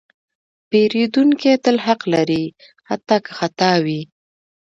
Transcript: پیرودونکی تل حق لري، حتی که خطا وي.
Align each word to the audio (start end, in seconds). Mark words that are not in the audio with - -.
پیرودونکی 0.69 1.53
تل 1.63 1.77
حق 1.85 2.01
لري، 2.13 2.43
حتی 2.89 3.17
که 3.25 3.31
خطا 3.37 3.71
وي. 3.85 4.01